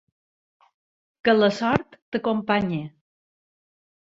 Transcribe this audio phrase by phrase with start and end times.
[1.27, 2.81] Que la sort t'acompanyi!